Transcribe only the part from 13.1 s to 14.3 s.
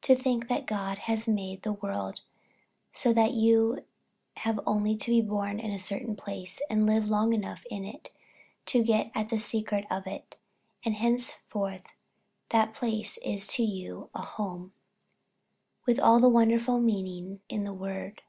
is to you a